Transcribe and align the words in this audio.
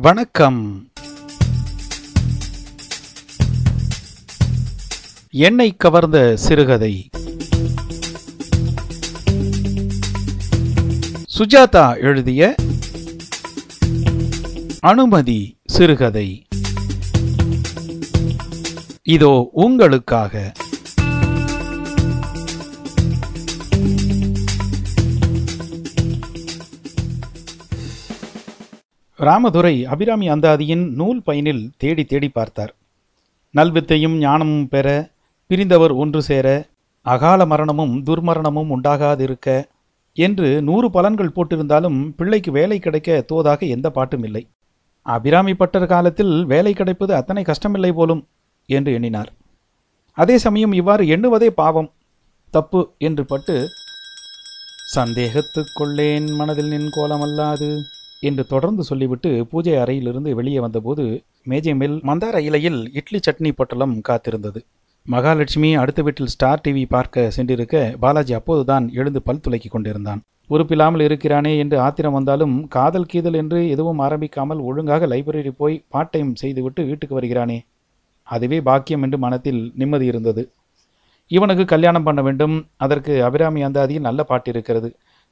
வணக்கம். 0.00 0.90
என்னை 5.30 5.76
கவர்ந்த 5.76 6.36
சிறுகதை. 6.36 7.10
சுஜாதா 11.38 12.00
எழுதிய 12.00 12.54
அனுமதி 14.80 15.58
சிறுகதை. 15.64 16.46
இதோ 19.02 19.48
உங்களுக்காக. 19.52 20.52
ராமதுரை 29.18 29.72
அபிராமி 29.92 30.26
அந்தாதியின் 30.30 30.84
நூல் 30.98 31.22
பயனில் 31.22 31.62
தேடி 31.76 32.02
தேடி 32.04 32.28
பார்த்தார். 32.28 32.72
நல்வித்தையும் 33.54 34.16
ஞானமும் 34.24 34.68
பெற 34.68 34.88
பிரிந்தவர் 35.50 35.94
ஒன்று 36.02 36.20
சேர 36.22 36.46
அகால 37.06 37.40
மரணமும் 37.46 37.94
துர்மரணமும் 38.06 38.70
உண்டாகாதிருக்க 38.76 39.48
என்று 40.16 40.48
நூறு 40.68 40.88
பலன்கள் 40.96 41.34
போட்டிருந்தாலும் 41.36 41.98
பிள்ளைக்கு 42.18 42.50
வேலை 42.58 42.78
கிடைக்க 42.78 43.18
தோதாக 43.32 43.60
எந்த 43.76 43.86
பாட்டும் 43.90 44.24
இல்லை. 44.28 44.44
அபிராமி 45.06 45.54
பட்டர் 45.54 45.90
காலத்தில் 45.94 46.34
வேலை 46.46 46.72
கிடைப்பது 46.74 47.12
அத்தனை 47.14 47.44
கஷ்டமில்லை 47.50 47.92
போலும் 47.92 48.22
என்று 48.68 48.90
எண்ணினார். 48.92 49.30
அதே 50.18 50.38
சமயம் 50.46 50.74
இவ்வாறு 50.80 51.04
எண்ணுவதே 51.16 51.50
பாவம் 51.60 51.92
தப்பு 52.54 52.80
என்று 52.98 53.22
பட்டு 53.26 53.54
சந்தேகத்துக்கொள்ளேன் 54.96 56.28
மனதில் 56.36 56.72
நின் 56.72 56.90
கோலமல்லாது 56.96 57.70
என்று 58.22 58.42
தொடர்ந்து 58.46 58.82
சொல்லிவிட்டு 58.82 59.30
பூஜை 59.50 59.74
அறையிலிருந்து 59.82 60.30
வெளியே 60.34 60.60
வந்தபோது 60.60 61.04
மேஜை 61.42 61.74
மேல் 61.74 61.96
மந்தார 62.08 62.36
இலையில் 62.48 62.80
இட்லி 62.92 63.18
சட்னி 63.26 63.50
பொட்டலம் 63.52 63.94
காத்திருந்தது. 64.08 64.60
மகாலட்சுமி 65.06 65.74
அடுத்த 65.74 66.02
வீட்டில் 66.02 66.32
ஸ்டார் 66.34 66.62
டிவி 66.64 66.82
பார்க்க 66.86 67.32
சென்றிருக்க 67.36 67.76
பாலாஜி 68.00 68.34
அப்போதுதான் 68.34 68.86
எழுந்து 68.92 69.22
பல் 69.22 69.44
துலக்கி 69.44 69.68
கொண்டிருந்தான். 69.70 70.20
உறுப்பில்லாமல் 70.50 71.04
இருக்கிறானே 71.06 71.52
என்று 71.58 71.76
ஆத்திரம் 71.86 72.16
வந்தாலும் 72.18 72.54
காதல் 72.68 73.10
கீதல் 73.12 73.34
என்று 73.34 73.58
எதுவும் 73.68 74.00
ஆரம்பிக்காமல் 74.00 74.60
ஒழுங்காக 74.68 75.06
லைப்ரரி 75.06 75.52
போய் 75.62 75.82
பார்ட் 75.88 76.10
டைம் 76.10 76.30
செய்துவிட்டு 76.34 76.82
வீட்டுக்கு 76.84 77.18
வருகிறானே. 77.18 77.58
அதுவே 78.28 78.58
பாக்கியம் 78.60 79.02
என்று 79.02 79.18
மனத்தில் 79.18 79.60
நிம்மதி 79.74 80.06
இருந்தது. 80.06 80.42
இவனுக்கு 81.30 81.64
கல்யாணம் 81.64 82.02
பண்ண 82.02 82.20
வேண்டும். 82.22 82.56
அதற்கு 82.76 83.24
அபிராமி 83.24 83.62
அந்தாதியில் 83.62 84.06
நல்ல 84.08 84.22
பாட்டு 84.24 84.50
இருக்கிறது. 84.50 84.88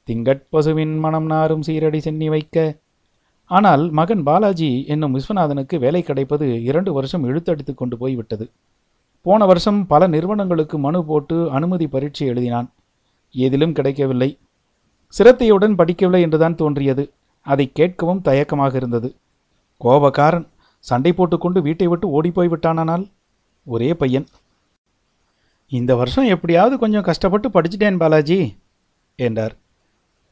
திங்கட் 0.08 0.42
பசுவின் 0.50 0.98
மனம் 0.98 1.26
நாரும் 1.26 1.62
சீரடி 1.66 1.98
சென்னி 1.98 2.28
வைக்க. 2.28 2.56
ஆனால் 3.50 3.90
மகன் 3.90 4.22
பாலாஜி 4.22 4.70
என்னும் 4.86 5.14
விஸ்வநாதனுக்கு 5.16 5.76
வேலை 5.78 6.02
கிடைப்பது 6.02 6.62
இரண்டு 6.62 6.92
வருஷம் 6.92 7.24
இழுத்தடித்து 7.28 7.74
கொண்டு 7.74 7.96
போய்விட்டது. 7.98 8.46
போன 9.22 9.46
வருஷம் 9.46 9.86
பல 9.86 10.06
நிறுவனங்களுக்கு 10.06 10.78
மனு 10.78 11.04
போட்டு 11.04 11.50
அனுமதி 11.50 11.86
பரீட்சை 11.86 12.30
எழுதினான். 12.30 12.68
ஏதிலும் 13.34 13.72
கிடைக்கவில்லை. 13.72 14.30
சிரத்தையுடன் 15.14 15.74
படிக்கவில்லை 15.74 16.20
என்றுதான் 16.20 16.54
தோன்றியது. 16.54 17.04
அதை 17.46 17.72
கேட்கவும் 17.78 18.24
தயக்கமாக 18.28 18.74
இருந்தது. 18.74 19.08
கோபக்காரன் 19.80 20.46
சண்டை 20.78 21.12
போட்டுக்கொண்டு 21.12 21.62
வீட்டை 21.62 21.86
விட்டு 21.86 22.08
ஓடிப்போய் 22.08 22.48
விட்டானால் 22.48 23.04
ஒரே 23.66 23.94
பையன். 23.94 24.26
இந்த 25.72 25.92
வருஷம் 25.96 26.26
எப்படியாவது 26.34 26.74
கொஞ்சம் 26.78 27.06
கஷ்டப்பட்டு 27.10 27.48
படிச்சிட்டேன் 27.48 27.96
பாலாஜி 27.96 28.40
என்றார். 29.16 29.54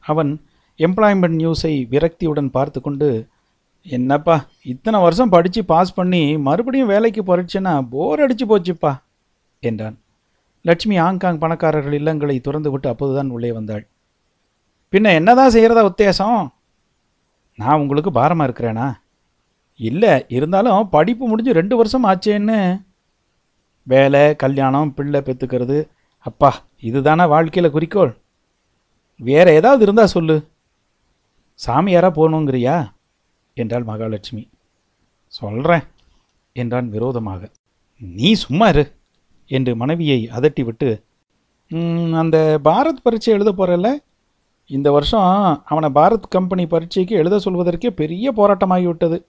அவன் 0.05 0.31
எம்ப்ளாய்மெண்ட் 0.79 1.37
நியூஸை 1.41 1.73
விரக்தியுடன் 1.93 2.49
பார்த்து 2.57 2.79
கொண்டு 2.81 3.09
என்னப்பா 3.85 4.35
இத்தனை 4.63 4.99
வருஷம் 5.01 5.33
படித்து 5.33 5.61
பாஸ் 5.65 5.93
பண்ணி 5.93 6.21
மறுபடியும் 6.47 6.91
வேலைக்கு 6.93 7.21
போறச்சுன்னா 7.23 7.73
போர் 7.93 8.23
அடிச்சு 8.25 8.45
போச்சுப்பா 8.51 8.91
என்றான். 9.59 9.97
லட்சுமி 10.61 10.95
ஆங்காங் 10.99 11.41
பணக்காரர்கள் 11.43 11.97
இல்லங்களை 11.99 12.35
திறந்து 12.41 12.71
விட்டு 12.71 12.87
அப்போதுதான் 12.89 13.29
உள்ளே 13.29 13.51
வந்தாள். 13.51 13.83
பின்ன 14.93 15.13
என்னதான் 15.19 15.53
செய்கிறதா 15.55 15.83
உத்தேசம்? 15.89 16.41
நான் 17.59 17.79
உங்களுக்கு 17.79 18.11
பாரமாக 18.11 18.47
இருக்கிறேனா? 18.47 18.87
இல்லை 19.79 20.13
இருந்தாலும் 20.27 20.89
படிப்பு 20.89 21.27
முடிஞ்சு 21.27 21.57
ரெண்டு 21.59 21.75
வருஷம் 21.77 22.05
ஆச்சேன்னு. 22.11 22.59
வேலை 23.87 24.23
கல்யாணம் 24.35 24.93
பிள்ளை 24.93 25.21
பெற்றுக்கிறது 25.25 25.77
அப்பா 26.25 26.51
இதுதானா 26.89 27.25
வாழ்க்கையில் 27.25 27.75
குறிக்கோள்? 27.75 28.13
வேற 29.17 29.53
ஏதாவது 29.53 29.83
இருந்தால் 29.83 30.07
சொல்லு. 30.07 30.47
சாமியாரா 31.67 32.09
போகணுங்கிறியா? 32.09 32.77
என்றாள் 33.53 33.83
மகாலட்சுமி. 33.83 34.49
சொல்கிறேன் 35.27 35.83
என்றான் 36.53 36.89
விரோதமாக. 36.89 37.49
நீ 37.99 38.33
சும்மா 38.33 38.67
இரு 38.67 38.91
என்று 39.47 39.75
மனைவியை 39.75 40.29
அதட்டிவிட்டு 40.35 41.03
அந்த 42.13 42.59
பாரத் 42.63 43.01
பரீட்சை 43.03 43.33
எழுத 43.33 43.51
போகிறல்ல 43.51 43.93
இந்த 44.65 44.91
வருஷம் 44.91 45.61
அவனை 45.65 45.89
பாரத் 45.89 46.27
கம்பெனி 46.29 46.67
பரீட்சைக்கு 46.67 47.15
எழுத 47.15 47.37
சொல்வதற்கே 47.37 47.89
பெரிய 47.89 48.33
போராட்டமாகிவிட்டது. 48.33 49.23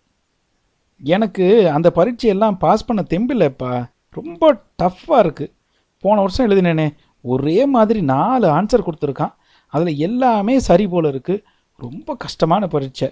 எனக்கு 1.05 1.71
அந்த 1.71 1.93
பரீட்சையெல்லாம் 1.95 2.59
பாஸ் 2.59 2.85
பண்ண 2.85 3.05
தெம்பில்லைப்பா. 3.11 3.91
ரொம்ப 4.11 4.65
டஃப்பாக 4.83 5.23
இருக்குது 5.27 5.53
போன 6.01 6.21
வருஷம் 6.21 6.51
எழுதினேனே. 6.51 6.95
ஒரே 7.23 7.67
மாதிரி 7.67 8.03
நாலு 8.03 8.49
ஆன்சர் 8.49 8.87
கொடுத்துருக்கான். 8.87 9.35
அதில் 9.77 10.01
எல்லாமே 10.07 10.55
சரி 10.69 10.87
போல் 10.93 11.09
இருக்குது 11.13 11.43
ரொம்ப 11.85 12.17
கஷ்டமான 12.25 12.63
பரீட்சை. 12.75 13.09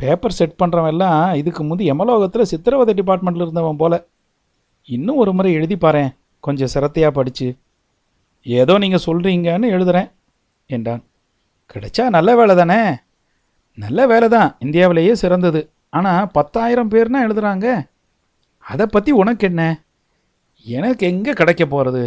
பேப்பர் 0.00 0.36
செட் 0.38 0.58
பண்ணுறவன் 0.60 0.92
எல்லாம் 0.94 1.22
இதுக்கு 1.40 1.62
முந்தி 1.68 1.84
எமலோகத்தில் 1.92 2.50
சித்திரவதை 2.50 2.92
டிபார்ட்மெண்ட்டில் 3.00 3.44
இருந்தவன் 3.46 3.80
போல். 3.80 3.98
இன்னும் 4.88 5.20
ஒரு 5.22 5.32
முறை 5.38 5.50
எழுதி 5.58 5.76
பாரேன். 5.84 6.12
கொஞ்சம் 6.44 6.70
சிரத்தையாக 6.74 7.12
படித்து 7.16 7.46
ஏதோ 8.46 8.74
நீங்கள் 8.84 9.04
சொல்கிறீங்கன்னு 9.06 9.72
எழுதுகிறேன் 9.76 10.08
என்றான். 10.76 11.02
கிடைச்சா 11.72 12.04
நல்ல 12.16 12.30
வேலை 12.38 12.54
தானே? 12.60 12.78
நல்ல 13.78 14.06
வேலை 14.12 14.28
தான். 14.36 14.50
இந்தியாவிலேயே 14.64 15.12
சிறந்தது. 15.22 15.60
ஆனால் 15.98 16.30
பத்தாயிரம் 16.36 16.92
பேர்னா 16.92 17.20
எழுதுகிறாங்க 17.26 17.66
அதை 18.64 18.86
பற்றி 18.94 19.10
உனக்கு 19.22 19.44
என்ன? 19.50 19.62
எனக்கு 20.66 21.04
எங்கே 21.12 21.32
கிடைக்க 21.40 21.64
போகிறது 21.66 22.02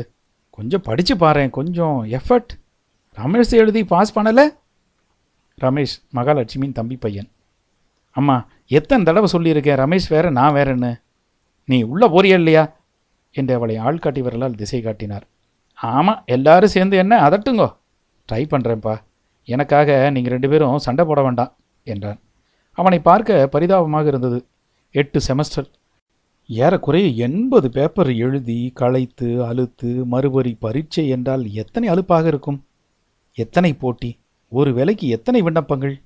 கொஞ்சம் 0.58 0.86
படித்து 0.88 1.14
பாரேன். 1.24 1.54
கொஞ்சம் 1.58 1.98
எஃபர்ட் 2.18 2.52
ரமேஷ் 3.18 3.52
எழுதி 3.52 3.86
பாஸ் 3.86 4.20
பண்ணலை? 4.20 4.44
ரமேஷ் 5.62 5.96
மகாலட்சுமியின் 6.16 6.72
தம்பி 6.72 6.96
பையன். 6.96 7.30
அம்மா 8.12 8.48
எத்தனை 8.68 9.04
தடவை 9.06 9.30
சொல்லியிருக்கேன் 9.34 9.80
ரமேஷ் 9.82 10.08
வேற 10.10 10.30
நான் 10.30 10.54
வேறன்னு? 10.54 11.02
நீ 11.66 11.84
உள்ளே 11.84 12.08
போறியா 12.08 12.34
இல்லையா? 12.34 12.76
என்று 13.32 13.54
அவளை 13.54 13.78
ஆள்காட்டி 13.78 14.20
வரலால் 14.20 14.56
திசை 14.56 14.82
காட்டினார். 14.82 15.26
ஆமாம் 15.74 16.24
எல்லாரும் 16.26 16.70
சேர்ந்து 16.70 16.98
என்ன 16.98 17.30
அதட்டுங்கோ. 17.30 17.76
ட்ரை 18.32 18.42
பண்ணுறேன்ப்பா 18.54 18.96
எனக்காக 19.46 20.10
நீங்கள் 20.10 20.32
ரெண்டு 20.32 20.50
பேரும் 20.50 20.78
சண்டை 20.78 21.06
போட 21.06 21.22
வேண்டாம் 21.22 21.58
என்றான். 21.84 22.20
அவனை 22.72 23.00
பார்க்க 23.00 23.48
பரிதாபமாக 23.48 24.08
இருந்தது. 24.08 24.46
எட்டு 24.92 25.20
செமஸ்டர். 25.28 25.70
ஏறக்குறைய 26.48 27.08
எண்பது 27.28 27.70
பேப்பர் 27.70 28.16
எழுதி 28.16 28.72
களைத்து 28.76 29.46
அழுத்து 29.46 30.06
மறுபடி 30.06 30.58
பரீட்சை 30.60 31.08
என்றால் 31.08 31.52
எத்தனை 31.52 31.90
அலுப்பாக 31.90 32.28
இருக்கும்? 32.28 32.64
எத்தனை 33.38 33.74
போட்டி? 33.74 34.18
ஒரு 34.52 34.74
வேலைக்கு 34.74 35.08
எத்தனை 35.08 35.42
விண்ணப்பங்கள்? 35.42 36.02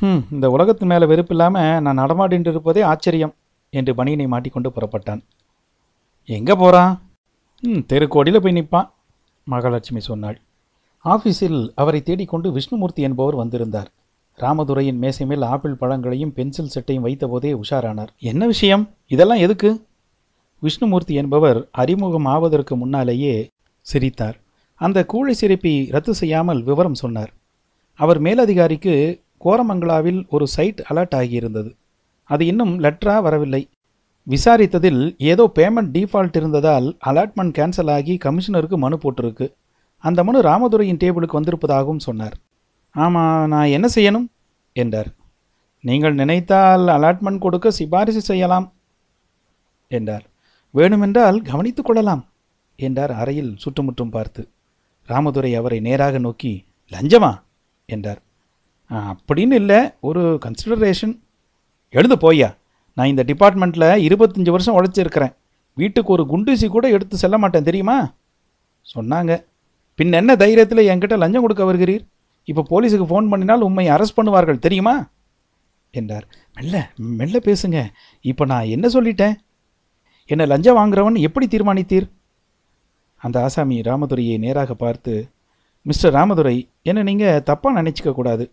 ஹம் 0.00 0.24
இந்த 0.30 0.50
உலகத்து 0.50 0.86
மேலே 0.86 1.06
வெறுப்பு 1.06 1.34
இல்லாமல் 1.34 1.80
நான் 1.80 1.98
நடமாடின்றிருப்பதே 1.98 2.48
இருப்பதே 2.48 2.80
ஆச்சரியம் 2.80 3.34
என்று 3.70 3.94
பனியனை 3.94 4.26
மாட்டிக்கொண்டு 4.28 4.70
புறப்பட்டான். 4.70 5.22
எங்கே 6.24 6.54
போகிறான் 6.54 7.02
ம் 7.60 7.84
தெருக்கோடியில் 7.92 8.40
போய் 8.40 8.52
நிற்பான் 8.52 8.88
மகாலட்சுமி 9.44 10.00
சொன்னாள். 10.00 10.40
ஆஃபீஸில் 11.04 11.70
அவரை 11.74 12.02
தேடிக்கொண்டு 12.02 12.50
விஷ்ணுமூர்த்தி 12.50 13.02
என்பவர் 13.02 13.34
வந்திருந்தார். 13.34 13.90
ராமதுரையின் 14.38 14.98
மேசை 14.98 15.26
மேல் 15.26 15.42
ஆப்பிள் 15.42 15.74
பழங்களையும் 15.74 16.32
பென்சில் 16.32 16.72
செட்டையும் 16.74 17.06
வைத்தபோதே 17.06 17.60
உஷாரானார். 17.62 18.08
என்ன 18.18 18.46
விஷயம்? 18.46 18.90
இதெல்லாம் 19.06 19.38
எதுக்கு? 19.38 19.86
விஷ்ணுமூர்த்தி 20.62 21.14
என்பவர் 21.14 21.68
அறிமுகம் 21.72 22.24
ஆவதற்கு 22.24 22.76
முன்னாலேயே 22.76 23.48
சிரித்தார். 23.80 24.36
அந்த 24.80 25.06
கூழை 25.12 25.30
சிரிப்பை 25.30 25.88
ரத்து 25.90 26.14
செய்யாமல் 26.14 26.62
விவரம் 26.62 26.94
சொன்னார். 26.94 27.32
அவர் 27.94 28.20
மேலதிகாரிக்கு 28.20 29.24
கோரமங்கலாவில் 29.44 30.28
ஒரு 30.28 30.46
சைட் 30.46 30.86
அலர்ட் 30.90 31.14
ஆகியிருந்தது. 31.14 31.70
அது 32.24 32.46
இன்னும் 32.46 32.78
லெட்டரா 32.78 33.22
வரவில்லை. 33.22 33.68
விசாரித்ததில் 34.26 35.14
ஏதோ 35.18 35.50
பேமெண்ட் 35.54 35.90
டீஃபால்ட் 35.92 36.36
இருந்ததால் 36.36 36.96
அலாட்மெண்ட் 37.06 37.54
கேன்சல் 37.58 37.90
ஆகி 37.90 38.18
கமிஷனருக்கு 38.24 38.76
மனு 38.76 38.96
போட்டிருக்கு. 38.96 39.52
அந்த 39.98 40.24
மனு 40.24 40.40
ராமதுரையின் 40.40 41.00
டேபிளுக்கு 41.04 41.38
வந்திருப்பதாகவும் 41.40 41.98
சொன்னார். 41.98 42.36
ஆமாம் 42.94 43.48
நான் 43.48 43.66
என்ன 43.66 43.88
செய்யணும்? 43.94 44.26
என்றார். 44.72 45.10
நீங்கள் 45.80 46.14
நினைத்தால் 46.14 46.86
அலாட்மெண்ட் 46.86 47.38
கொடுக்க 47.38 47.70
சிபாரிசு 47.70 48.20
செய்யலாம் 48.20 48.72
என்றார். 49.88 50.24
வேணுமென்றால் 50.74 51.42
கவனித்துக் 51.42 51.84
கொள்ளலாம் 51.84 52.24
என்றார் 52.76 53.10
அறையில் 53.10 53.54
சுற்றுமுற்றும் 53.56 54.10
பார்த்து. 54.10 54.48
ராமதுரை 55.06 55.54
அவரை 55.54 55.80
நேராக 55.80 56.18
நோக்கி 56.18 56.64
லஞ்சமா? 56.90 57.42
என்றார். 57.86 58.22
அப்படின்னு 58.90 59.52
இல்லை. 59.52 59.90
ஒரு 60.00 60.38
கன்சிடரேஷன் 60.44 61.20
எழுந்து 61.90 62.16
போய்யா. 62.16 62.56
நான் 62.94 63.06
இந்த 63.06 63.24
டிபார்ட்மெண்ட்டில் 63.26 64.04
இருபத்தஞ்சி 64.08 64.50
வருஷம் 64.50 64.76
உழைச்சிருக்கிறேன். 64.80 65.34
வீட்டுக்கு 65.74 66.12
ஒரு 66.12 66.26
குண்டூசி 66.30 66.68
கூட 66.68 66.88
எடுத்து 66.88 67.16
செல்ல 67.16 67.38
மாட்டேன் 67.38 67.62
தெரியுமா? 67.62 68.14
சொன்னாங்க. 68.94 69.44
பின் 69.94 70.12
என்ன 70.12 70.34
தைரியத்தில் 70.34 70.88
என்கிட்ட 70.88 71.18
லஞ்சம் 71.18 71.40
கொடுக்க 71.40 71.64
வருகிறீர்? 71.64 72.06
இப்போ 72.44 72.66
போலீஸுக்கு 72.70 73.06
ஃபோன் 73.10 73.28
பண்ணினால் 73.30 73.60
உண்மை 73.60 73.88
அரெஸ்ட் 73.88 74.18
பண்ணுவார்கள் 74.22 74.58
தெரியுமா? 74.58 75.08
என்றார். 75.90 76.26
மெல்ல 76.54 76.90
மெல்ல 76.96 77.38
பேசுங்க. 77.38 77.84
இப்போ 78.20 78.44
நான் 78.44 78.64
என்ன 78.64 78.88
சொல்லிட்டேன்? 78.88 79.34
என்னை 80.26 80.46
லஞ்சம் 80.46 80.76
வாங்குறவன் 80.76 81.18
எப்படி 81.18 81.46
தீர்மானித்தீர்? 81.46 82.10
அந்த 83.22 83.36
ஆசாமி 83.46 83.76
ராமதுரையை 83.88 84.36
நேராக 84.44 84.74
பார்த்து 84.74 85.12
மிஸ்டர் 85.86 86.14
ராமதுரை 86.16 86.56
என்ன 86.90 87.02
நீங்கள் 87.08 87.42
தப்பாக 87.48 87.76
நினச்சிக்க 87.78 88.12
கூடாது. 88.14 88.44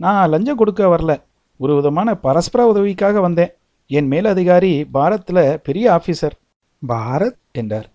நான் 0.00 0.30
லஞ்சம் 0.32 0.60
கொடுக்க 0.60 0.82
வரல. 0.94 1.12
ஒரு 1.60 1.72
விதமான 1.78 2.08
பரஸ்பர 2.26 2.60
உதவிக்காக 2.72 3.20
வந்தேன். 3.26 3.52
என் 3.90 4.10
மேலதிகாரி 4.12 4.72
பாரத்தில் 4.96 5.42
பெரிய 5.66 5.86
ஆஃபீஸர் 5.96 6.36
பாரத்? 6.82 7.38
என்றார். 7.60 7.88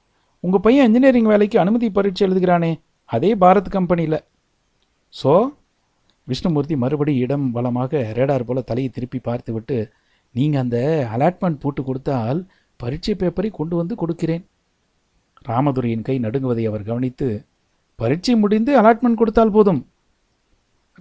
உங்கள் 0.43 0.63
பையன் 0.65 0.87
இன்ஜினியரிங் 0.87 1.29
வேலைக்கு 1.33 1.57
அனுமதி 1.63 1.87
பரீட்சை 1.97 2.23
எழுதுகிறானே. 2.27 2.71
அதே 3.09 3.31
பாரத் 3.43 3.75
கம்பெனியில் 3.75 4.19
ஸோ 5.13 5.33
விஷ்ணுமூர்த்தி 6.27 6.75
மறுபடி 6.83 7.13
இடம் 7.23 7.45
வளமாக 7.55 8.01
ரேடார் 8.17 8.45
போல 8.47 8.61
தலையை 8.69 8.89
திருப்பி 8.95 9.19
பார்த்துவிட்டு 9.29 9.77
நீங்கள் 10.35 10.61
அந்த 10.61 10.77
அலாட்மெண்ட் 11.15 11.61
போட்டு 11.63 11.81
கொடுத்தால் 11.83 12.39
பரீட்சை 12.79 13.13
பேப்பரை 13.21 13.49
கொண்டு 13.59 13.75
வந்து 13.75 13.95
கொடுக்கிறேன். 13.95 14.43
ராமதுரையின் 15.47 16.01
கை 16.01 16.19
நடுங்குவதை 16.19 16.67
அவர் 16.67 16.83
கவனித்து 16.83 17.45
பரீட்சை 17.95 18.35
முடிந்து 18.35 18.81
அலாட்மெண்ட் 18.81 19.13
கொடுத்தால் 19.13 19.51
போதும். 19.51 19.87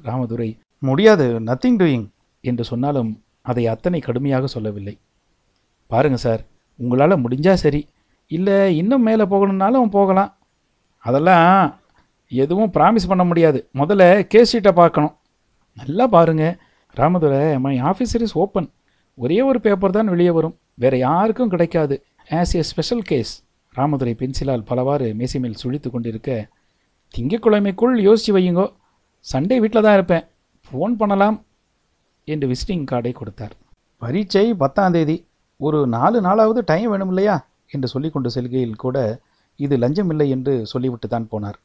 ராமதுரை 0.02 0.58
முடியாது. 0.78 1.40
நத்திங் 1.40 1.78
டூயிங் 1.80 2.08
என்று 2.40 2.64
சொன்னாலும் 2.64 3.22
அதை 3.42 3.66
அத்தனை 3.66 4.00
கடுமையாக 4.00 4.46
சொல்லவில்லை. 4.46 4.98
பாருங்க 5.86 6.16
சார் 6.16 6.40
உங்களால் 6.76 7.22
முடிஞ்சா 7.24 7.52
சரி. 7.52 7.88
இல்லை 8.26 8.76
இன்னும் 8.76 9.02
மேலே 9.02 9.24
போகணுன்னாலும் 9.24 9.90
போகலாம். 9.90 10.36
அதெல்லாம் 10.98 11.78
எதுவும் 12.28 12.70
ப்ராமிஸ் 12.72 13.08
பண்ண 13.08 13.24
முடியாது. 13.24 13.68
முதல்ல 13.74 14.22
கேஸ் 14.22 14.56
ஷீட்டை 14.56 14.72
பார்க்கணும். 14.72 15.16
நல்லா 15.74 16.06
பாருங்கள் 16.06 16.58
Ramadurai 16.94 17.58
my 17.58 17.82
officer 17.82 18.24
is 18.26 18.36
open 18.38 18.70
ஒரே 19.14 19.40
ஒரு 19.40 19.60
பேப்பர் 19.60 19.90
தான் 19.90 20.06
வெளியே 20.06 20.30
வரும். 20.30 20.58
வேறு 20.74 20.98
யாருக்கும் 20.98 21.48
கிடைக்காது. 21.48 22.04
As 22.30 22.54
a 22.54 22.62
special 22.62 23.02
case 23.02 23.43
Ramadurai 23.76 24.14
பென்சிலால் 24.20 24.64
பலவாறு 24.70 25.14
மேசை 25.14 25.40
மேல் 25.40 25.60
சுழித்து 25.62 25.88
கொண்டிருக்க 25.90 26.30
திங்கட்கிழமைக்குள் 27.14 27.94
யோசிச்சு 28.06 28.32
வையுங்கோ. 28.36 28.66
சண்டே 29.32 29.56
வீட்டில் 29.62 29.86
தான் 29.86 29.96
இருப்பேன். 29.98 30.24
ஃபோன் 30.66 30.94
பண்ணலாம். 31.00 31.36
என்று 32.24 32.46
விசிட்டிங் 32.52 32.84
கார்டை 32.90 33.12
கொடுத்தார். 33.12 33.54
பரீட்சை 34.02 34.44
பத்தாம் 34.62 34.94
தேதி. 34.96 35.16
ஒரு 35.60 35.86
நாலு 35.86 36.18
நாளாவது 36.20 36.60
டைம் 36.70 36.90
வேணும் 36.90 37.08
இல்லையா 37.08 37.36
என்று 37.74 37.88
சொல்லிக்கொண்டு 37.88 38.30
செல்கையில் 38.30 38.82
கூட 38.84 38.98
இது 39.56 39.74
லஞ்சம் 39.82 40.10
இல்லை 40.10 40.26
என்று 40.34 40.54
சொல்லிவிட்டு 40.66 41.08
தான் 41.08 41.28
போனார். 41.32 41.58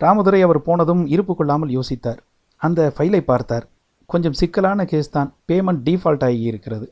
ராமதுரை 0.00 0.40
அவர் 0.46 0.60
போனதும் 0.62 1.06
இருப்பு 1.14 1.34
கொள்ளாமல் 1.36 1.74
யோசித்தார். 1.76 2.20
அந்த 2.56 2.80
ஃபைலை 2.96 3.20
பார்த்தார். 3.30 3.66
கொஞ்சம் 4.06 4.36
சிக்கலான 4.40 4.84
கேஸ் 4.84 5.14
தான். 5.16 5.30
பேமெண்ட் 5.48 5.82
டீஃபால்ட் 5.86 6.24
ஆகி 6.28 6.42
இருக்கிறது 6.50 6.86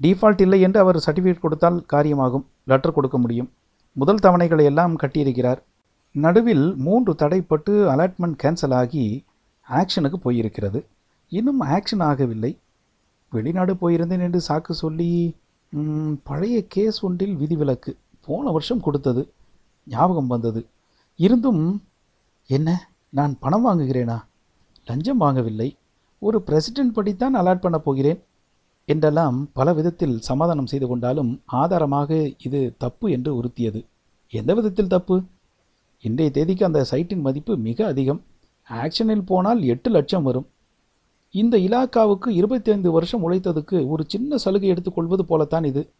டீஃபால்ட் 0.00 0.40
இல்லை 0.40 0.60
என்று 0.66 0.78
அவர் 0.80 0.98
சர்டிஃபிகேட் 1.06 1.44
கொடுத்தால் 1.44 1.78
காரியமாகும். 1.92 2.44
லெட்டர் 2.64 2.96
கொடுக்க 2.98 3.18
முடியும். 3.18 3.50
முதல் 3.92 4.22
தவணைகளை 4.22 4.64
எல்லாம் 4.64 4.98
கட்டியிருக்கிறார். 4.98 5.60
நடுவில் 6.12 6.74
மூன்று 6.76 7.12
தடைப்பட்டு 7.12 7.74
அலாட்மெண்ட் 7.92 8.38
கேன்சல் 8.42 8.74
ஆகி 8.74 9.24
ஆக்ஷனுக்கு 9.70 10.18
போயிருக்கிறது. 10.24 10.84
இன்னும் 11.28 11.60
ஆக்ஷன் 11.62 11.98
ஆகவில்லை. 11.98 12.56
வெளிநாடு 13.30 13.74
போயிருந்தேன் 13.74 14.24
என்று 14.26 14.40
சாக்கு 14.48 14.70
சொல்லி 14.70 15.36
பழைய 16.22 16.64
கேஸ் 16.68 17.04
ஒன்றில் 17.04 17.34
விதிவிலக்கு 17.34 17.96
போன 18.26 18.50
வருஷம் 18.50 18.80
கொடுத்தது. 18.80 19.32
ஞாபகம் 19.86 20.26
வந்தது. 20.26 20.66
இருந்தும் 21.16 21.82
என்ன 22.46 22.88
நான் 23.08 23.36
பணம் 23.40 23.66
வாங்குகிறேனா? 23.66 24.18
லஞ்சம் 24.86 25.20
வாங்கவில்லை. 25.20 25.68
ஒரு 26.18 26.42
பிரசிடென்ட் 26.42 26.96
படித்தான் 26.96 27.38
அலாட் 27.40 27.64
பண்ண 27.66 27.78
போகிறேன். 27.78 28.22
என்றெல்லாம் 28.84 29.50
பல 29.52 29.72
விதத்தில் 29.72 30.20
சமாதானம் 30.20 30.66
செய்து 30.66 30.86
கொண்டாலும் 30.88 31.42
ஆதாரமாக 31.46 32.30
இது 32.42 32.74
தப்பு 32.78 33.10
என்று 33.10 33.42
உறுத்தியது. 33.42 33.80
எந்த 34.28 34.54
விதத்தில் 34.54 34.86
தப்பு? 34.86 35.22
இன்றைய 36.00 36.30
தேதிக்கு 36.30 36.64
அந்த 36.64 36.86
சைட்டின் 36.90 37.20
மதிப்பு 37.20 37.56
மிக 37.56 37.86
அதிகம். 37.86 38.22
ஆக்ஷனில் 38.70 39.26
போனால் 39.26 39.62
எட்டு 39.62 39.90
லட்சம் 39.90 40.22
வரும். 40.22 40.46
இந்த 41.30 41.56
இலாக்காவுக்கு 41.56 42.28
இருபத்தைந்து 42.28 42.90
வருஷம் 42.90 43.30
உழைத்ததுக்கு 43.30 43.88
ஒரு 43.88 44.04
சின்ன 44.06 44.36
சலுகை 44.36 44.68
எடுத்துக்கொள்வது 44.68 45.24
போலத்தான் 45.24 45.64
இது. 45.64 45.90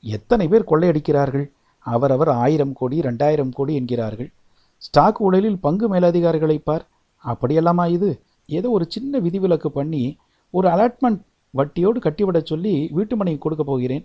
எத்தனை 0.00 0.48
பேர் 0.48 0.70
கொள்ளையடிக்கிறார்கள்? 0.70 1.46
அவரவர் 1.78 2.28
ஆயிரம் 2.28 2.72
கோடி 2.72 3.00
ரெண்டாயிரம் 3.00 3.52
கோடி 3.52 3.74
என்கிறார்கள். 3.74 4.32
ஸ்டாக் 4.76 5.20
ஊழலில் 5.20 5.58
பங்கு 5.58 5.94
மேலதிகாரிகளை 5.94 6.58
பார். 6.64 6.86
அப்படியெல்லாமா 7.24 7.90
இது? 7.90 8.20
ஏதோ 8.46 8.70
ஒரு 8.70 8.86
சின்ன 8.88 9.18
விதிவிலக்கு 9.18 9.70
பண்ணி 9.70 10.16
ஒரு 10.50 10.68
அலாட்மெண்ட் 10.68 11.20
வட்டியோடு 11.58 11.98
கட்டிவிடச் 12.06 12.50
சொல்லி 12.52 12.74
வீட்டுமனை 12.96 13.34
கொடுக்க 13.44 13.64
போகிறேன். 13.64 14.04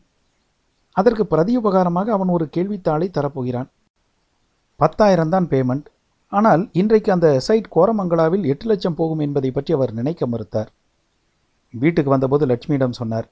அதற்கு 0.95 1.23
பிரதி 1.33 1.53
உபகாரமாக 1.59 2.11
அவன் 2.15 2.33
ஒரு 2.35 2.45
கேள்வித்தாளை 2.55 3.07
தரப்போகிறான். 3.17 3.69
பத்தாயிரம் 4.79 5.33
தான் 5.35 5.47
பேமெண்ட் 5.51 5.87
ஆனால் 6.37 6.61
இன்றைக்கு 6.79 7.09
அந்த 7.15 7.27
சைட் 7.45 7.73
கோரமங்கலாவில் 7.75 8.45
எட்டு 8.51 8.65
லட்சம் 8.71 8.97
போகும் 8.99 9.23
என்பதை 9.25 9.49
பற்றி 9.55 9.71
அவர் 9.77 9.91
நினைக்க 9.99 10.27
மறுத்தார். 10.33 10.69
வீட்டுக்கு 11.73 12.13
வந்தபோது 12.13 12.45
லட்சுமியிடம் 12.51 12.99
சொன்னார் 12.99 13.27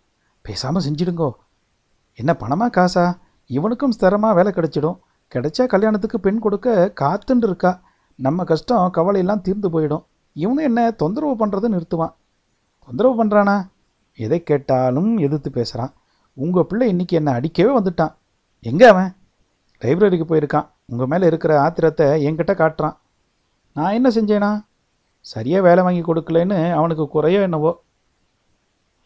பேசாமல் 0.45 0.85
செஞ்சிடுங்கோ. 0.85 1.29
என்ன 2.19 2.31
பணமா 2.41 2.67
காசா? 2.77 3.05
இவனுக்கும் 3.49 3.93
ஸ்திரமாக 3.95 4.37
வேலை 4.37 4.51
கிடைச்சிடும். 4.57 4.97
கிடைச்சா 5.33 5.63
கல்யாணத்துக்கு 5.73 6.17
பெண் 6.25 6.43
கொடுக்க 6.45 6.93
காத்துன்னு 7.01 7.47
இருக்கா. 7.49 7.71
நம்ம 8.19 8.43
கஷ்டம் 8.51 8.93
கவலையெல்லாம் 8.97 9.43
தீர்ந்து 9.47 9.69
போயிடும். 9.73 10.03
இவனும் 10.35 10.67
என்ன 10.69 10.79
தொந்தரவு 11.01 11.35
பண்ணுறதை 11.41 11.67
நிறுத்துவான். 11.75 12.13
தொந்தரவு 12.87 13.15
பண்ணுறானா 13.19 13.55
எதை 14.25 14.39
கேட்டாலும் 14.49 15.11
எதிர்த்து 15.17 15.49
பேசுகிறான் 15.51 15.93
உங்கள் 16.37 16.67
பிள்ளை 16.69 16.85
இன்னைக்கு 16.87 17.15
என்னை 17.19 17.31
அடிக்கவே 17.33 17.71
வந்துட்டான். 17.77 18.13
எங்கே 18.65 18.85
அவன்? 18.85 19.11
லைப்ரரிக்கு 19.81 20.25
போயிருக்கான். 20.31 20.67
உங்கள் 20.85 21.09
மேலே 21.11 21.25
இருக்கிற 21.25 21.51
ஆத்திரத்தை 21.65 22.05
என்கிட்ட 22.27 22.53
காட்டுறான். 22.61 22.95
நான் 23.77 23.95
என்ன 23.97 24.09
செஞ்சேனா? 24.09 24.51
சரியாக 25.31 25.65
வேலை 25.67 25.81
வாங்கி 25.83 26.01
கொடுக்கலன்னு 26.01 26.59
அவனுக்கு 26.79 27.05
குறையோ 27.13 27.41
என்னவோ? 27.47 27.71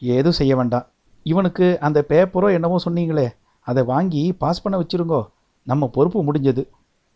ஏதும் 0.01 0.37
செய்ய 0.39 0.53
வேண்டாம். 0.55 0.85
இவனுக்கு 1.25 1.67
அந்த 1.87 1.99
பேப்பரோ 2.09 2.47
என்னவோ 2.57 2.77
சொன்னீங்களே 2.85 3.27
அதை 3.67 3.81
வாங்கி 3.91 4.23
பாஸ் 4.41 4.63
பண்ண 4.63 4.75
வச்சிருங்கோ. 4.79 5.21
நம்ம 5.67 5.87
பொறுப்பு 5.95 6.19
முடிஞ்சது. 6.27 6.63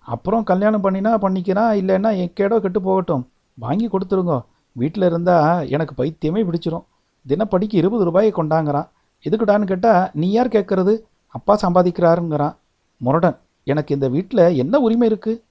அப்புறம் 0.07 0.43
கல்யாணம் 0.43 0.83
பண்ணினா 0.83 1.11
பண்ணிக்கிறான் 1.23 1.73
இல்லைன்னா 1.81 2.11
என் 2.21 2.35
கேடோ 2.39 2.57
கெட்டு 2.59 2.79
போகட்டும். 2.81 3.23
வாங்கி 3.57 3.87
கொடுத்துருங்கோ. 3.87 4.37
வீட்டில் 4.75 5.09
இருந்தால் 5.09 5.67
எனக்கு 5.75 5.93
பைத்தியமே 5.99 6.41
பிடிச்சிரும். 6.49 6.85
தினப்படிக்கு 7.31 7.75
இருபது 7.81 8.03
ரூபாயை 8.09 8.31
கொண்டாங்கிறான். 8.39 8.87
எதுக்குடான்னு 9.25 9.69
கேட்டால் 9.71 10.03
நீ 10.21 10.27
யார் 10.31 10.55
கேட்குறது 10.55 10.93
அப்பா 11.35 11.53
சம்பாதிக்கிறாருங்கிறான். 11.63 12.55
முரடன் 13.01 13.37
எனக்கு 13.67 13.91
இந்த 13.97 14.07
வீட்டில் 14.15 14.43
என்ன 14.63 14.79
உரிமை 14.85 15.07
இருக்குது 15.09 15.41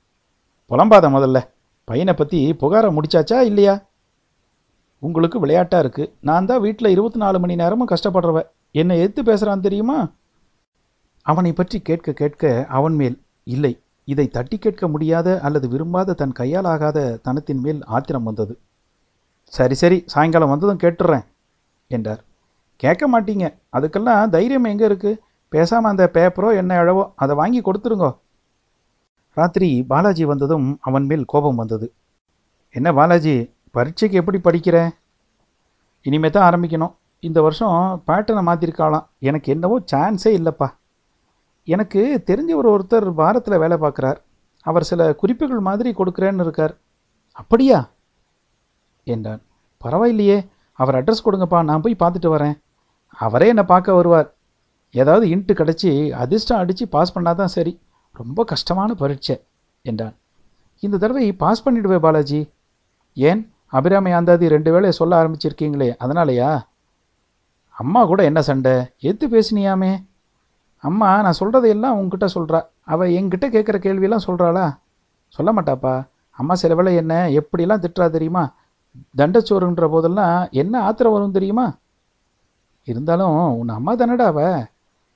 புலம்பாத 0.70 1.08
முதல்ல. 1.16 1.38
பையனை 1.88 2.14
பற்றி 2.20 2.38
புகாரை 2.62 2.88
முடிச்சாச்சா 2.96 3.38
இல்லையா? 3.50 3.74
உங்களுக்கு 5.02 5.38
விளையாட்டாக 5.42 5.82
இருக்குது 5.84 6.12
நான் 6.28 6.48
தான் 6.50 6.62
வீட்டில் 6.66 6.92
இருபத்தி 6.94 7.18
நாலு 7.22 7.38
மணி 7.42 7.54
நேரமும் 7.62 7.90
கஷ்டப்படுறவ. 7.92 8.38
என்னை 8.80 8.94
எதிர்த்து 9.00 9.22
பேசுகிறான் 9.28 9.64
தெரியுமா? 9.66 9.98
அவனை 11.26 11.52
பற்றி 11.58 11.78
கேட்க 11.88 12.14
கேட்க 12.20 12.50
அவன் 12.78 12.96
மேல் 13.00 13.16
இல்லை 13.46 13.72
இதை 14.08 14.26
தட்டி 14.36 14.56
கேட்க 14.64 14.84
முடியாத 14.94 15.28
அல்லது 15.46 15.66
விரும்பாத 15.72 16.16
தன் 16.20 16.34
கையால் 16.40 16.68
ஆகாத 16.72 16.98
தனத்தின் 17.26 17.62
மேல் 17.64 17.80
ஆத்திரம் 17.96 18.26
வந்தது. 18.28 18.54
சரி 19.54 19.76
சரி 19.82 19.98
சாயங்காலம் 20.12 20.52
வந்ததும் 20.52 20.82
கேட்டுடுறேன் 20.84 21.24
என்றார். 21.88 22.22
கேட்க 22.76 23.04
மாட்டீங்க. 23.12 23.46
அதுக்கெல்லாம் 23.72 24.28
தைரியம் 24.28 24.64
எங்கே 24.64 24.86
இருக்குது 24.88 25.20
பேசாமல் 25.48 25.90
அந்த 25.90 26.10
பேப்பரோ 26.14 26.56
என்ன 26.56 26.82
அழவோ 26.82 27.12
அதை 27.14 27.36
வாங்கி 27.36 27.60
கொடுத்துருங்கோ. 27.60 28.10
ராத்திரி 29.32 29.82
பாலாஜி 29.82 30.24
வந்ததும் 30.24 30.78
அவன் 30.80 31.06
மேல் 31.06 31.24
கோபம் 31.24 31.54
வந்தது. 31.54 31.94
என்ன 32.70 32.92
பாலாஜி 32.92 33.34
பரீட்சைக்கு 33.70 34.12
எப்படி 34.12 34.38
படிக்கிற? 34.38 34.76
இனிமே 36.02 36.30
தான் 36.30 36.46
ஆரம்பிக்கணும். 36.50 36.94
இந்த 37.18 37.42
வருஷம் 37.42 38.02
பேட்டர்னை 38.06 38.42
மாற்றிருக்காளாம் 38.48 39.06
எனக்கு 39.18 39.52
என்னவோ 39.52 39.76
சான்ஸே 39.92 40.32
இல்லைப்பா. 40.38 40.68
எனக்கு 41.64 42.22
தெரிஞ்சவர் 42.26 42.72
ஒருத்தர் 42.72 43.14
வாரத்தில் 43.14 43.58
வேலை 43.58 43.76
பார்க்குறார். 43.76 44.18
அவர் 44.60 44.84
சில 44.84 45.14
குறிப்புகள் 45.14 45.60
மாதிரி 45.60 45.90
கொடுக்குறேன்னு 45.90 46.40
இருக்கார். 46.40 46.74
அப்படியா? 47.32 47.90
என்றான். 49.04 49.42
பரவாயில்லையே. 49.84 50.38
அவர் 50.76 50.96
அட்ரஸ் 50.98 51.24
கொடுங்கப்பா 51.24 51.64
நான் 51.64 51.80
போய் 51.80 51.96
பார்த்துட்டு 51.98 52.30
வரேன். 52.34 52.56
அவரே 53.18 53.48
என்னை 53.48 53.64
பார்க்க 53.64 53.92
வருவார். 53.92 54.28
ஏதாவது 54.90 55.26
இன்ட்டு 55.26 55.54
கிடச்சி 55.54 55.90
அதிர்ஷ்டம் 56.10 56.58
அடித்து 56.58 56.88
பாஸ் 56.88 57.18
பண்ணாதான் 57.18 57.52
சரி. 57.56 57.72
ரொம்ப 58.12 58.44
கஷ்டமான 58.44 58.94
பரீட்சை 58.94 59.36
என்றான். 59.82 60.14
இந்த 60.82 60.96
தடவை 60.96 61.32
பாஸ் 61.32 61.68
பண்ணிடுவே 61.68 61.98
பாலாஜி. 61.98 62.40
ஏன்? 63.14 63.42
அபிராமி 63.66 64.10
ஆந்தாதி 64.10 64.46
ரெண்டு 64.46 64.72
வேளை 64.72 64.90
சொல்ல 64.92 65.12
ஆரம்பிச்சிருக்கீங்களே 65.22 65.88
அதனாலயா? 66.04 66.50
அம்மா 67.70 68.04
கூட 68.04 68.22
என்ன 68.22 68.42
சண்டை? 68.42 68.72
எத்து 69.02 69.26
பேசினியாமே. 69.30 69.92
அம்மா 70.76 71.22
நான் 71.22 71.40
சொல்கிறதையெல்லாம் 71.40 71.96
உங்ககிட்ட 72.00 72.26
சொல்கிறா 72.26 72.60
அவள் 72.84 73.10
என்கிட்ட 73.10 73.46
கேட்குற 73.46 73.78
கேள்வியெல்லாம் 73.78 74.26
சொல்கிறாளா 74.26 74.66
சொல்ல 75.28 75.52
மாட்டாப்பா. 75.52 75.94
அம்மா 76.30 76.54
சில 76.54 76.74
வேளை 76.74 76.94
என்ன 76.96 77.28
எப்படிலாம் 77.28 77.84
திட்டுறா 77.84 78.10
தெரியுமா? 78.10 78.44
தண்டச்சோறுன்ற 79.16 79.88
போதெல்லாம் 79.88 80.48
என்ன 80.50 80.82
ஆத்திரம் 80.82 81.12
வரும் 81.12 81.30
தெரியுமா? 81.30 81.78
இருந்தாலும் 82.84 83.58
உன் 83.58 83.68
அம்மா 83.68 83.96
தானடா 83.96 84.26
அவ. 84.32 84.66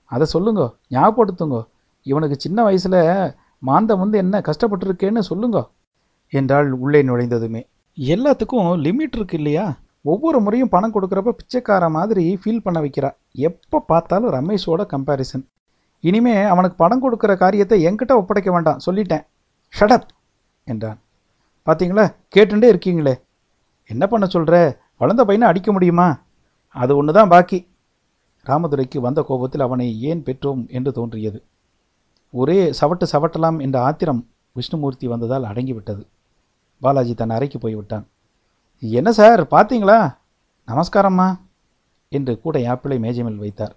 அதை 0.05 0.27
சொல்லுங்க 0.27 0.75
ஞாபகப்படுத்துங்க. 0.91 1.67
இவனுக்கு 2.03 2.41
சின்ன 2.41 2.63
வயசில் 2.63 3.35
மாந்தம் 3.59 3.99
வந்து 3.99 4.19
என்ன 4.19 4.41
கஷ்டப்பட்டிருக்கேன்னு 4.41 5.19
சொல்லுங்க. 5.19 5.69
என்றாள் 6.29 6.73
உள்ளே 6.73 7.03
நுழைந்ததுமே. 7.03 7.67
எல்லாத்துக்கும் 7.97 8.69
லிமிட் 8.79 9.17
இருக்கு 9.17 9.37
இல்லையா? 9.37 9.77
ஒவ்வொரு 10.03 10.41
முறையும் 10.41 10.69
பணம் 10.69 10.95
கொடுக்குறப்ப 10.95 11.33
பிச்சைக்கார 11.33 11.91
மாதிரி 11.91 12.39
ஃபீல் 12.45 12.63
பண்ண 12.63 12.81
வைக்கிறா. 12.81 13.15
எப்போ 13.33 13.81
பார்த்தாலும் 13.81 14.33
ரமேஷோட 14.33 14.87
கம்பேரிசன் 14.93 15.45
இனிமே 16.01 16.43
அவனுக்கு 16.43 16.77
பணம் 16.77 17.03
கொடுக்குற 17.03 17.37
காரியத்தை 17.37 17.87
என்கிட்ட 17.87 18.13
ஒப்படைக்க 18.13 18.53
வேண்டாம். 18.53 18.79
சொல்லிட்டேன். 18.87 19.27
ஷடப் 19.81 20.09
என்றான். 20.65 20.99
பார்த்தீங்களா 21.67 22.15
கேட்டுட்டே 22.37 22.69
இருக்கீங்களே. 22.75 23.15
என்ன 23.93 24.05
பண்ண 24.13 24.25
சொல்கிற 24.35 24.57
வளர்ந்த 25.01 25.23
பையனை 25.29 25.47
அடிக்க 25.51 25.71
முடியுமா? 25.77 26.09
அது 26.77 26.93
ஒன்று 26.99 27.13
தான் 27.19 27.33
பாக்கி. 27.35 27.59
ராமதுரைக்கு 28.49 28.99
வந்த 29.07 29.21
கோபத்தில் 29.29 29.65
அவனை 29.67 29.87
ஏன் 30.11 30.23
பெற்றோம் 30.27 30.63
என்று 30.77 30.91
தோன்றியது. 30.99 31.39
ஒரே 32.35 32.59
சவட்டு 32.81 33.07
சவட்டலாம் 33.13 33.59
என்ற 33.67 33.77
ஆத்திரம் 33.89 34.23
விஷ்ணுமூர்த்தி 34.59 35.07
வந்ததால் 35.13 35.49
அடங்கிவிட்டது. 35.51 36.03
பாலாஜி 36.83 37.15
தன் 37.21 37.35
அறைக்கு 37.37 37.59
போய்விட்டான். 37.59 38.05
என்ன 38.83 39.09
சார் 39.19 39.43
பார்த்தீங்களா? 39.55 39.99
நமஸ்காரம்மா 40.69 41.29
என்று 42.13 42.33
கூட 42.45 42.57
ஆப்பிளை 42.73 42.97
மேஜமேல் 43.05 43.43
வைத்தார். 43.45 43.75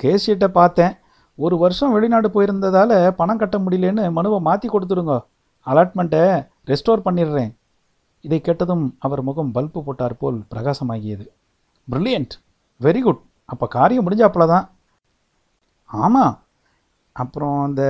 கேஸ் 0.00 0.24
ஷீட்டை 0.26 0.48
பார்த்தேன். 0.60 0.94
ஒரு 1.38 1.56
வருஷம் 1.62 1.92
வெளிநாடு 1.94 2.28
போயிருந்ததால் 2.34 2.94
பணம் 3.18 3.40
கட்ட 3.42 3.56
முடியலன்னு 3.64 4.04
மனுவை 4.18 4.38
மாற்றி 4.48 4.68
கொடுத்துருங்கோ 4.68 5.18
அலாட்மெண்ட்டை 5.66 6.22
ரெஸ்டோர் 6.70 7.06
பண்ணிடுறேன். 7.06 7.52
இதை 8.26 8.38
கேட்டதும் 8.40 8.84
அவர் 8.98 9.22
முகம் 9.28 9.50
பல்பு 9.56 9.80
போட்டார் 9.86 10.20
போல் 10.20 10.38
பிரகாசமாகியது. 10.52 11.24
பிரில்லியன்ட் 11.88 12.34
வெரி 12.80 13.00
குட் 13.06 13.20
அப்போ 13.44 13.66
காரியம் 13.74 14.04
முடிஞ்சாப்புல 14.06 14.44
தான் 14.52 14.66
ஆமாம் 15.90 16.34
அப்புறம் 17.12 17.58
அந்த 17.64 17.82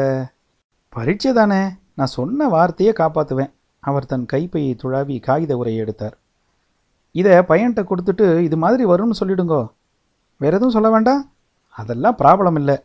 பரீட்சை 0.88 1.32
தானே. 1.32 1.60
நான் 1.98 2.14
சொன்ன 2.16 2.48
வார்த்தையே 2.48 2.92
காப்பாற்றுவேன் 2.92 3.52
அவர் 3.80 4.10
தன் 4.12 4.26
கைப்பையை 4.26 4.72
துழாவி 4.82 5.16
காகித 5.20 5.52
உரையை 5.56 5.80
எடுத்தார். 5.84 6.16
இதை 7.14 7.32
பையன்கிட்ட 7.50 7.82
கொடுத்துட்டு 7.90 8.26
இது 8.48 8.56
மாதிரி 8.56 8.84
வரும்னு 8.90 9.20
சொல்லிடுங்கோ. 9.20 9.62
வேற 10.40 10.52
எதுவும் 10.56 10.76
சொல்ல 10.76 10.90
வேண்டாம். 10.90 11.22
அதெல்லாம் 11.76 12.16
ப்ராப்ளம் 12.22 12.58
இல்லை. 12.60 12.76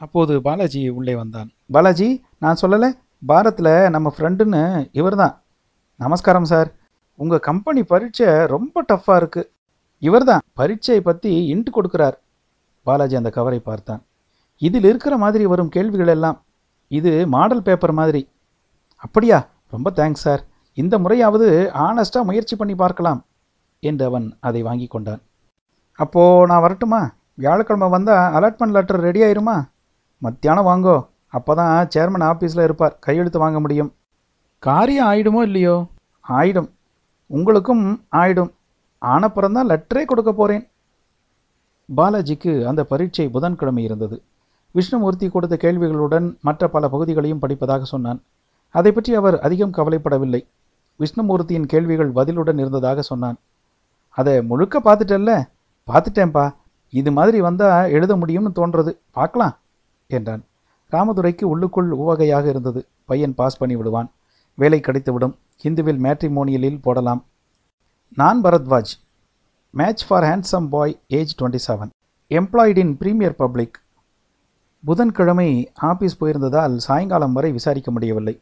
அப்போது 0.00 0.32
பாலாஜி 0.46 0.82
உள்ளே 0.98 1.14
வந்தான். 1.14 1.48
பாலாஜி 1.72 2.08
நான் 2.38 2.60
சொல்லலை. 2.62 2.90
பாரத்தில் 3.26 3.74
நம்ம 3.94 4.08
ஃப்ரெண்டுன்னு 4.16 4.62
இவர் 4.92 5.20
தான் 5.22 5.34
நமஸ்காரம் 6.00 6.48
சார். 6.50 6.68
உங்கள் 7.20 7.44
கம்பெனி 7.48 7.82
பரீட்சை 7.82 8.26
ரொம்ப 8.54 8.82
டஃப்பாக 8.92 9.20
இருக்குது 9.20 9.48
இவர் 9.98 10.24
தான் 10.24 10.42
பரீட்சையை 10.60 11.00
பற்றி 11.00 11.30
இன்ட்டு 11.52 11.70
கொடுக்குறார். 11.76 12.16
பாலாஜி 12.82 13.16
அந்த 13.16 13.30
கவரை 13.30 13.58
பார்த்தான். 13.58 14.02
இதில் 14.62 14.84
இருக்கிற 14.84 15.16
மாதிரி 15.16 15.46
வரும் 15.46 15.68
கேள்விகள் 15.68 16.12
எல்லாம். 16.16 16.36
இது 16.88 17.12
மாடல் 17.26 17.62
பேப்பர் 17.62 17.92
மாதிரி. 17.92 18.22
அப்படியா? 18.96 19.38
ரொம்ப 19.74 19.90
தேங்க்ஸ் 19.96 20.24
சார். 20.26 20.42
இந்த 20.74 20.94
முறையாவது 20.98 21.46
ஆனஸ்டாக 21.86 22.28
முயற்சி 22.30 22.56
பண்ணி 22.56 22.74
பார்க்கலாம் 22.74 23.20
என்று 23.80 24.04
அவன் 24.04 24.26
அதை 24.40 24.62
வாங்கி 24.62 24.86
கொண்டான். 24.86 25.22
அப்போது 25.98 26.46
நான் 26.46 26.64
வரட்டுமா? 26.66 27.00
வியாழக்கிழமை 27.34 27.88
வந்தால் 27.88 28.32
அலாட்மெண்ட் 28.36 28.76
லெட்டர் 28.76 29.04
ரெடி 29.08 29.22
ஆயிருமா? 29.22 29.56
மத்தியானம் 30.22 30.66
வாங்கோ. 30.66 30.96
அப்போ 31.26 31.54
தான் 31.54 31.88
சேர்மன் 31.94 32.26
ஆஃபீஸில் 32.30 32.66
இருப்பார். 32.68 32.98
கையெழுத்து 33.00 33.38
வாங்க 33.38 33.60
முடியும். 33.60 33.90
காரியம் 34.66 35.06
ஆயிடுமோ 35.06 35.42
இல்லையோ? 35.42 35.74
ஆயிடும். 36.28 36.70
உங்களுக்கும் 37.26 37.84
ஆயிடும். 38.12 38.52
ஆனப்புறந்தான் 39.00 39.68
லெட்டரே 39.70 40.04
கொடுக்க 40.04 40.32
போகிறேன் 40.32 40.68
பாலாஜிக்கு 41.96 42.52
அந்த 42.64 42.84
பரீட்சை 42.84 43.28
புதன்கிழமை 43.28 43.82
இருந்தது. 43.84 44.22
விஷ்ணுமூர்த்தி 44.74 45.28
கொடுத்த 45.28 45.58
கேள்விகளுடன் 45.60 46.40
மற்ற 46.40 46.68
பல 46.68 46.88
பகுதிகளையும் 46.88 47.42
படிப்பதாக 47.42 47.82
சொன்னான். 47.82 48.22
அதை 48.70 48.92
பற்றி 48.92 49.14
அவர் 49.14 49.40
அதிகம் 49.40 49.72
கவலைப்படவில்லை. 49.72 50.46
விஷ்ணுமூர்த்தியின் 51.00 51.64
கேள்விகள் 51.64 52.12
பதிலுடன் 52.12 52.58
இருந்ததாக 52.58 53.02
சொன்னான். 53.02 53.38
அதை 54.08 54.42
முழுக்க 54.42 54.80
பார்த்துட்டல்ல? 54.84 55.48
பார்த்துட்டேன்ப்பா 55.86 56.54
இது 56.90 57.12
மாதிரி 57.12 57.40
வந்தால் 57.40 57.90
எழுத 57.90 58.16
முடியும்னு 58.16 58.52
தோன்றது. 58.54 58.98
பார்க்கலாம் 59.10 59.58
என்றான். 60.06 60.44
ராமதுரைக்கு 60.92 61.44
உள்ளுக்குள் 61.44 61.90
உவகையாக 61.90 62.48
இருந்தது. 62.48 62.86
பையன் 63.04 63.34
பாஸ் 63.34 63.58
பண்ணி 63.58 63.76
விடுவான். 63.76 64.10
வேலை 64.56 64.80
கிடைத்துவிடும். 64.80 65.36
ஹிந்துவில் 65.62 65.98
மேட்ரிமோனியலில் 65.98 66.82
போடலாம். 66.82 67.24
நான் 68.14 68.42
Bharadwaj. 68.42 68.92
Match 69.70 70.06
for 70.06 70.22
handsome 70.22 70.68
boy 70.68 71.00
age 71.08 71.40
twenty 71.40 71.58
seven 71.68 71.90
employed 72.28 72.76
in 72.76 72.96
premier 73.00 73.30
public 73.30 73.80
புதன்கிழமை 74.84 75.70
ஆபீஸ் 75.74 76.24
போயிருந்ததால் 76.24 76.76
சாயங்காலம் 76.76 77.32
வரை 77.32 77.52
விசாரிக்க 77.52 77.90
முடியவில்லை. 77.90 78.40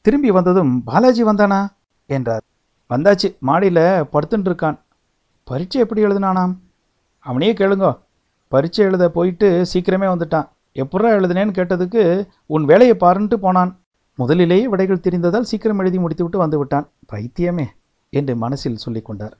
திரும்பி 0.00 0.30
வந்ததும் 0.30 0.84
பாலாஜி 0.84 1.24
வந்தானா? 1.24 1.68
என்றார். 2.06 2.42
வந்தாச்சு. 2.90 3.38
மாடியில் 3.38 3.82
படுத்துட்டு 3.82 4.48
இருக்கான். 4.48 4.80
பரீட்சை 5.44 5.80
எப்படி 5.80 6.04
எழுதுனானாம்? 6.04 6.56
அவனையே 7.18 7.52
கேளுங்கோ. 7.52 7.98
பரீட்சை 8.48 8.84
எழுத 8.84 9.10
போயிட்டு 9.10 9.66
சீக்கிரமே 9.74 10.06
வந்துட்டான். 10.06 10.48
எப்பட்றா 10.74 11.14
எழுதுனேன்னு 11.14 11.52
கேட்டதுக்கு 11.52 12.26
உன் 12.46 12.64
வேலையை 12.64 12.96
பாருன்ட்டு 12.96 13.34
போனான். 13.34 13.81
முதலிலேயே 14.18 14.68
விடைகள் 14.68 15.00
தெரிந்ததால் 15.00 15.40
சீக்கிரம் 15.40 15.78
எழுதி 15.78 15.98
முடித்துவிட்டு 15.98 16.46
வந்துவிட்டான். 16.46 16.86
பைத்தியமே! 17.12 17.66
என்று 18.08 18.36
மனசில் 18.36 18.76
சொல்லி 18.76 19.02
கொண்டார். 19.02 19.36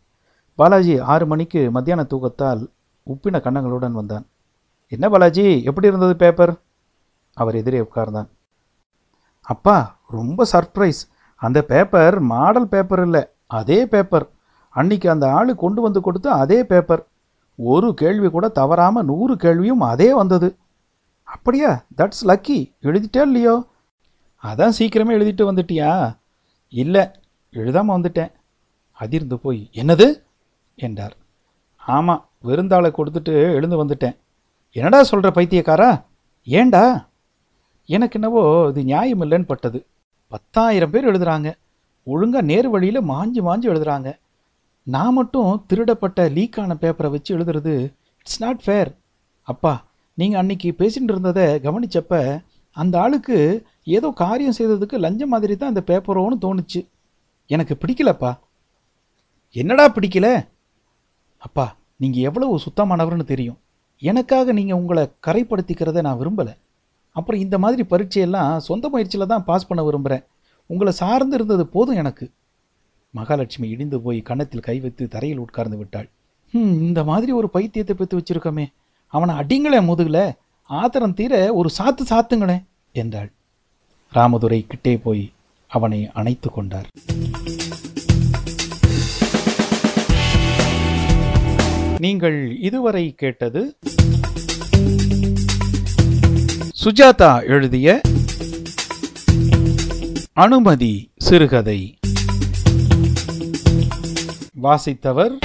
பாலாஜி 0.54 0.98
ஆறு 0.98 1.26
மணிக்கு 1.26 1.70
மத்தியான 1.70 2.06
தூக்கத்தால் 2.10 2.62
உப்பின 3.06 3.40
கன்னங்களுடன் 3.40 3.92
வந்தான். 3.92 4.24
என்ன 4.86 5.08
பாலாஜி 5.08 5.62
எப்படி 5.62 5.86
இருந்தது 5.86 6.16
பேப்பர் 6.16 6.52
அவர் 7.36 7.54
எதிரே 7.54 7.80
உட்கார்ந்தான். 7.80 8.28
அப்பா 9.40 9.76
ரொம்ப 10.08 10.46
சர்ப்ரைஸ் 10.52 11.00
அந்த 11.34 11.64
பேப்பர் 11.64 12.20
மாடல் 12.20 12.68
பேப்பர் 12.68 13.00
இல்லை 13.00 13.22
அதே 13.46 13.86
பேப்பர் 13.86 14.26
அன்னைக்கு 14.68 15.10
அந்த 15.10 15.32
ஆள் 15.32 15.54
கொண்டு 15.54 15.80
வந்து 15.82 16.00
கொடுத்த 16.00 16.32
அதே 16.32 16.64
பேப்பர் 16.64 17.02
ஒரு 17.58 17.94
கேள்வி 17.94 18.28
கூட 18.28 18.48
தவறாமல் 18.48 19.04
நூறு 19.04 19.36
கேள்வியும் 19.36 19.80
அதே 19.80 20.14
வந்தது. 20.14 20.56
அப்படியா? 21.28 21.84
தட்ஸ் 21.96 22.24
லக்கி 22.24 22.58
எழுதிட்டே 22.82 23.20
இல்லையோ? 23.20 23.54
அதான் 24.42 24.76
சீக்கிரமே 24.78 25.14
எழுதிட்டு 25.18 25.44
வந்துட்டியா? 25.50 26.16
இல்லை 26.68 27.10
எழுதாமல் 27.52 28.00
வந்துட்டேன். 28.00 28.32
அதிர்ந்து 28.92 29.38
போய் 29.38 29.68
என்னது? 29.72 30.22
என்றார். 30.74 31.16
ஆமாம் 31.76 32.28
விருந்தாளை 32.44 32.92
கொடுத்துட்டு 32.96 33.32
எழுந்து 33.54 33.84
வந்துட்டேன். 33.84 34.16
என்னடா 34.72 35.02
சொல்கிற 35.02 35.30
பைத்தியக்காரா? 35.34 36.04
ஏண்டா? 36.44 37.10
எனக்கு 37.86 38.20
என்னவோ 38.20 38.66
இது 38.68 38.84
நியாயம் 38.84 39.20
இல்லைன்னு 39.20 39.46
பட்டது. 39.46 39.86
பத்தாயிரம் 40.28 40.90
பேர் 40.90 41.08
எழுதுறாங்க. 41.08 41.52
ஒழுங்காக 42.04 42.44
நேர் 42.44 42.68
வழியில் 42.68 43.08
மாஞ்சு 43.08 43.40
மாஞ்சு 43.48 43.66
எழுதுறாங்க. 43.72 44.20
நான் 44.86 45.12
மட்டும் 45.12 45.64
திருடப்பட்ட 45.68 46.28
லீக்கான 46.28 46.74
பேப்பரை 46.80 47.10
வச்சு 47.10 47.38
எழுதுறது 47.38 47.74
இட்ஸ் 48.18 48.40
நாட் 48.40 48.62
ஃபேர் 48.64 48.90
அப்பா 49.42 49.84
நீங்கள் 50.14 50.40
அன்னைக்கு 50.40 50.74
பேசிகிட்டு 50.78 51.12
இருந்ததை 51.14 51.44
கவனிச்சப்ப 51.44 52.42
அந்த 52.76 53.00
ஆளுக்கு 53.00 53.66
ஏதோ 53.96 54.08
காரியம் 54.10 54.56
செய்ததுக்கு 54.58 54.96
லஞ்சம் 55.04 55.32
மாதிரி 55.34 55.56
தான் 55.56 55.72
அந்த 55.72 55.82
பேப்பரோன்னு 55.90 56.36
தோணுச்சு. 56.44 56.80
எனக்கு 57.46 57.74
பிடிக்கலப்பா. 57.82 58.30
என்னடா 59.56 59.84
பிடிக்கல? 59.88 60.28
அப்பா 61.38 61.76
நீங்கள் 61.96 62.22
எவ்வளவு 62.22 62.58
சுத்தமானவர்னு 62.58 63.24
தெரியும். 63.24 63.58
எனக்காக 64.02 64.52
நீங்கள் 64.52 64.78
உங்களை 64.80 65.02
கரைப்படுத்திக்கிறத 65.26 66.00
நான் 66.00 66.20
விரும்பலை. 66.20 66.54
அப்புறம் 67.16 67.40
இந்த 67.40 67.56
மாதிரி 67.58 67.82
பரீட்சையெல்லாம் 67.90 68.56
சொந்த 68.56 68.88
முயற்சியில் 68.88 69.30
தான் 69.32 69.44
பாஸ் 69.44 69.66
பண்ண 69.66 69.80
விரும்புகிறேன் 69.84 70.24
உங்களை 70.66 70.92
சார்ந்து 70.92 71.36
இருந்தது 71.36 71.66
போதும் 71.66 71.96
எனக்கு. 71.96 72.26
மகாலட்சுமி 73.14 73.66
இடிந்து 73.68 74.00
போய் 74.00 74.20
கன்னத்தில் 74.22 74.66
கை 74.66 74.80
வைத்து 74.80 75.08
தரையில் 75.08 75.38
உட்கார்ந்து 75.38 75.76
விட்டாள். 75.76 76.08
ம் 76.54 76.76
இந்த 76.88 77.04
மாதிரி 77.04 77.32
ஒரு 77.32 77.48
பைத்தியத்தை 77.54 77.94
பெற்று 77.96 78.18
வச்சிருக்கோமே. 78.18 78.66
அவனை 79.14 79.34
அடிங்களேன் 79.34 79.88
முதுகலை. 79.90 80.24
ஆத்திரம் 80.72 81.14
தீர 81.14 81.54
ஒரு 81.54 81.70
சாத்து 81.78 82.00
சாத்துங்களேன் 82.10 82.64
என்றாள். 82.92 83.32
ராமதுரை 84.12 84.64
கிட்டே 84.68 84.96
போய் 84.96 85.32
அவனை 85.68 86.10
அணைத்து 86.12 86.50
கொண்டார். 86.50 86.86
நீங்கள் 91.98 92.60
இதுவரை 92.60 93.14
கேட்டது 93.14 93.78
சுஜாதா 96.84 97.46
எழுதிய 97.46 98.00
அனுமதி 100.32 101.10
சிறுகதை. 101.16 101.98
வாசித்தவர் 104.62 105.38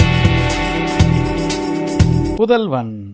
புதல்வன். 2.35 3.06